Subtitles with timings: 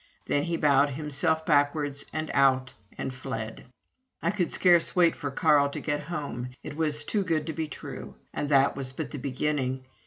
[0.25, 3.65] Then he bowed himself backwards and out, and fled.
[4.23, 7.67] I could scarce wait for Carl to get home it was too good to be
[7.67, 8.15] true.
[8.33, 9.85] And that was but the beginning.